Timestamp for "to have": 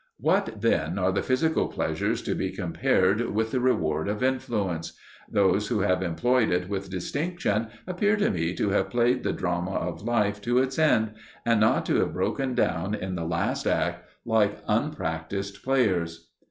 8.55-8.89, 11.85-12.13